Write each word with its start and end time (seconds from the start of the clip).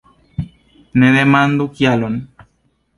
Ne 1.03 1.11
demandu 1.19 1.71
kialon! 1.77 2.21